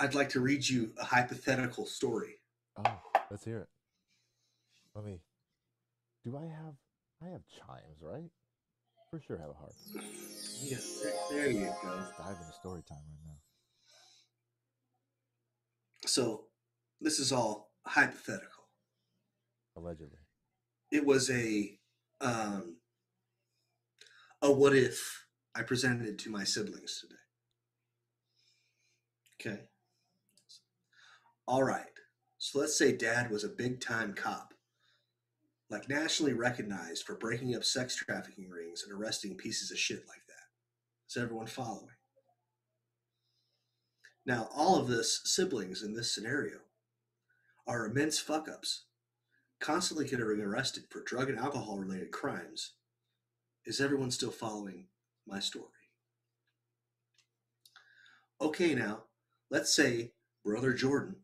[0.00, 2.40] I'd like to read you a hypothetical story.
[2.76, 3.00] Oh,
[3.30, 3.68] let's hear it.
[4.94, 5.20] Let me.
[6.24, 6.74] Do I have?
[7.22, 8.30] I have chimes, right?
[9.10, 9.72] For sure, have a harp.
[10.62, 10.76] Yeah,
[11.30, 11.94] there, you go.
[11.96, 13.38] Let's dive into story time right now.
[16.06, 16.44] So,
[17.00, 18.64] this is all hypothetical.
[19.76, 20.18] Allegedly.
[20.92, 21.78] It was a
[22.20, 22.76] um,
[24.42, 27.14] a what if I presented to my siblings today.
[29.40, 29.62] Okay.
[31.48, 31.86] All right.
[32.36, 34.52] So let's say dad was a big time cop,
[35.70, 40.26] like nationally recognized for breaking up sex trafficking rings and arresting pieces of shit like
[40.28, 40.34] that.
[41.08, 41.96] Is everyone following?
[44.26, 46.58] Now, all of this siblings in this scenario
[47.66, 48.84] are immense fuck ups,
[49.58, 52.74] constantly getting arrested for drug and alcohol related crimes.
[53.64, 54.88] Is everyone still following
[55.26, 55.64] my story?
[58.38, 59.04] Okay, now,
[59.50, 60.12] let's say
[60.44, 61.16] Brother Jordan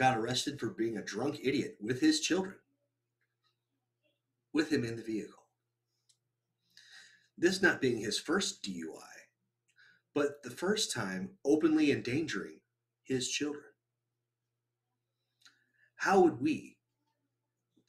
[0.00, 2.54] got arrested for being a drunk idiot with his children,
[4.50, 5.44] with him in the vehicle.
[7.36, 9.28] This not being his first DUI,
[10.14, 12.60] but the first time openly endangering
[13.02, 13.64] his children.
[15.96, 16.78] How would we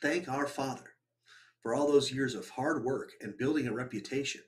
[0.02, 0.95] thank our Father
[1.64, 4.42] for all those years of hard work and building a reputation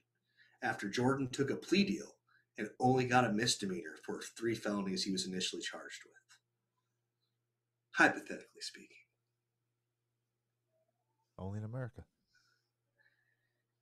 [0.61, 2.17] after Jordan took a plea deal
[2.57, 6.22] and only got a misdemeanor for three felonies he was initially charged with?
[7.95, 8.97] Hypothetically speaking.
[11.37, 12.05] Only in America.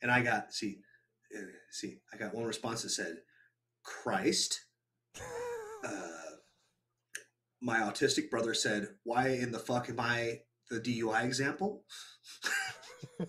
[0.01, 0.79] And I got, see,
[1.37, 3.17] uh, see, I got one response that said,
[3.83, 4.61] Christ.
[5.83, 6.35] Uh,
[7.59, 11.85] my autistic brother said, Why in the fuck am I the DUI example?
[13.19, 13.27] and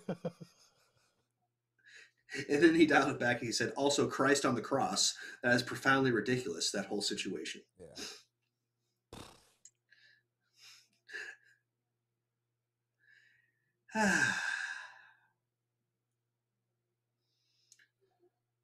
[2.62, 5.14] then he dialed it back and he said, Also, Christ on the cross.
[5.42, 7.62] That is profoundly ridiculous, that whole situation.
[7.80, 8.04] yeah.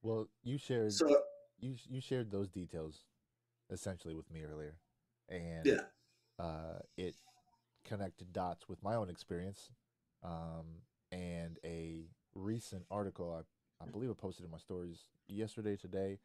[0.00, 1.22] Well, you shared so,
[1.58, 3.04] you you shared those details
[3.70, 4.76] essentially with me earlier,
[5.28, 5.80] and yeah.
[6.38, 7.16] uh, it
[7.84, 9.70] connected dots with my own experience
[10.22, 12.04] um, and a
[12.34, 13.44] recent article
[13.80, 16.18] I, I believe I posted in my stories yesterday today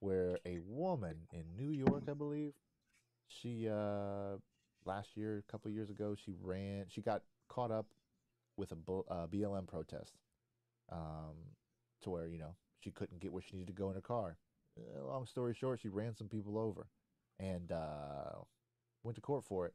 [0.00, 2.52] where a woman in New York I believe
[3.26, 4.36] she uh,
[4.84, 7.86] last year a couple of years ago she ran she got caught up
[8.58, 10.12] with a bu- uh, BLM protest
[10.92, 11.36] um,
[12.02, 14.36] to where you know she couldn't get where she needed to go in her car
[14.78, 16.86] uh, long story short she ran some people over
[17.40, 18.36] and uh,
[19.02, 19.74] went to court for it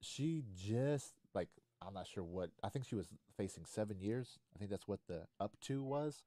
[0.00, 1.48] she just like
[1.86, 3.06] I'm not sure what I think she was
[3.36, 4.38] facing seven years.
[4.54, 6.22] I think that's what the up to was.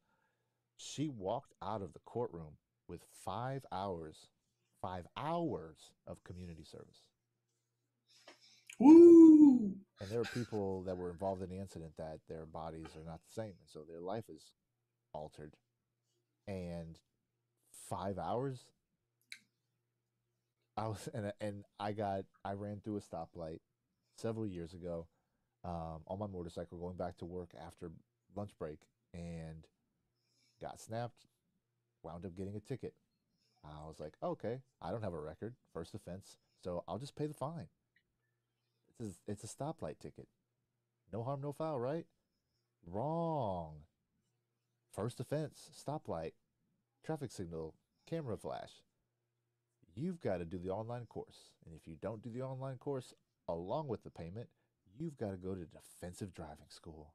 [0.78, 2.58] She walked out of the courtroom
[2.88, 4.28] with five hours,
[4.82, 7.04] five hours of community service.
[8.80, 9.39] Woo!
[10.02, 13.20] And there are people that were involved in the incident that their bodies are not
[13.24, 14.54] the same, and so their life is
[15.14, 15.56] altered.
[16.48, 16.98] And
[17.90, 18.66] five hours,
[20.78, 23.60] I was and and I got I ran through a stoplight
[24.16, 25.08] several years ago
[25.64, 27.92] um, on my motorcycle going back to work after
[28.36, 28.80] lunch break
[29.14, 29.68] and
[30.62, 31.26] got snapped.
[32.04, 32.94] Wound up getting a ticket.
[33.66, 37.28] I was like, okay, I don't have a record, first offense, so I'll just pay
[37.28, 37.68] the fine.
[39.00, 40.28] It's a, it's a stoplight ticket.
[41.12, 42.06] No harm, no foul, right?
[42.86, 43.82] Wrong.
[44.94, 46.34] First offense, stoplight,
[47.06, 47.76] traffic signal,
[48.08, 48.72] camera flash.
[49.96, 51.52] You've got to do the online course.
[51.66, 53.14] And if you don't do the online course
[53.48, 54.50] along with the payment,
[54.98, 57.14] you've got to go to defensive driving school.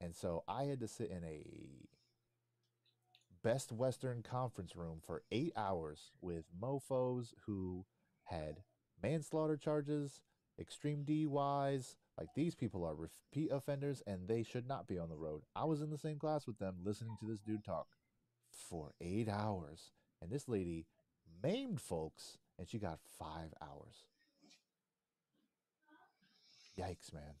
[0.00, 1.44] And so I had to sit in a
[3.42, 7.84] Best Western conference room for eight hours with mofos who
[8.24, 8.62] had
[9.02, 10.20] manslaughter charges,
[10.58, 11.96] extreme DUIs.
[12.18, 15.42] Like these people are repeat offenders and they should not be on the road.
[15.56, 17.86] I was in the same class with them listening to this dude talk
[18.50, 19.90] for eight hours.
[20.20, 20.86] And this lady
[21.42, 24.04] maimed folks and she got five hours.
[26.78, 27.34] Yikes, man.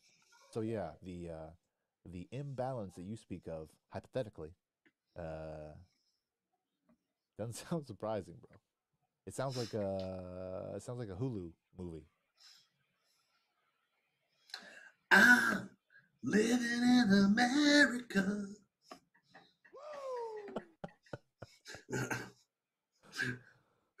[0.50, 1.50] So yeah, the uh
[2.10, 4.50] the imbalance that you speak of hypothetically
[5.18, 5.74] uh
[7.38, 8.56] doesn't sound surprising, bro.
[9.26, 12.06] It sounds like a it sounds like a Hulu movie.
[16.24, 18.46] Living in America.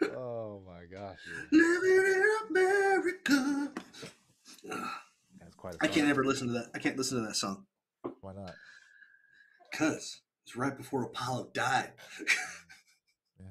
[0.04, 1.18] Oh my gosh,
[1.50, 3.72] living in America.
[5.40, 6.70] That's quite a I can't ever listen to that.
[6.74, 7.66] I can't listen to that song
[8.20, 8.54] Why not?
[9.70, 11.92] because it's right before Apollo died.
[13.40, 13.46] Yeah.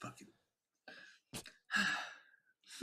[0.02, 0.28] Fucking